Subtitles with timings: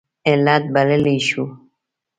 [0.27, 1.43] علت بللی شو.